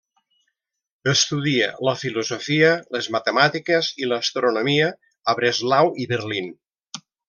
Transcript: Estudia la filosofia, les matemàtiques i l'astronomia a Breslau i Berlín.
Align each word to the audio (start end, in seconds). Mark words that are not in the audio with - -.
Estudia 1.11 1.67
la 1.89 1.93
filosofia, 2.05 2.73
les 2.97 3.11
matemàtiques 3.19 3.93
i 4.05 4.11
l'astronomia 4.13 4.91
a 5.35 5.41
Breslau 5.43 5.97
i 6.07 6.13
Berlín. 6.15 6.55